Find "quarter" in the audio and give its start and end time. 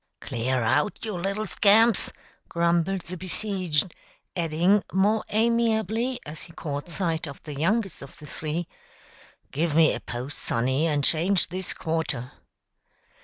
11.75-12.31